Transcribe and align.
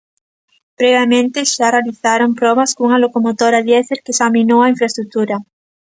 Previamente, 0.79 1.39
xa 1.53 1.67
realizaran 1.75 2.31
probas 2.39 2.71
cunha 2.77 3.01
locomotora 3.05 3.65
diésel 3.67 4.01
que 4.03 4.13
examinou 4.15 4.59
a 4.61 4.71
infraestrutura. 4.73 5.35